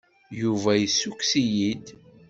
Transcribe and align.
Yuba 0.41 0.71
yessukkes-iyi-d. 0.75 1.85